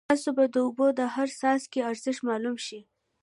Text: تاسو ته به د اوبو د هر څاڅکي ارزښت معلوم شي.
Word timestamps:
تاسو 0.09 0.29
ته 0.29 0.31
به 0.37 0.45
د 0.53 0.55
اوبو 0.65 0.87
د 0.99 1.01
هر 1.15 1.27
څاڅکي 1.39 1.79
ارزښت 1.89 2.21
معلوم 2.27 2.57
شي. 2.65 2.79